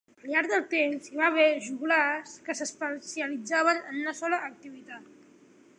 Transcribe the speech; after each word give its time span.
Al 0.21 0.29
llarg 0.35 0.47
del 0.51 0.63
temps, 0.69 1.09
hi 1.11 1.19
va 1.19 1.27
haver 1.27 1.45
joglars 1.65 2.33
que 2.49 2.57
s'especialitzaven 2.61 3.85
en 3.93 4.01
una 4.03 4.17
sola 4.23 4.43
activitat. 4.53 5.13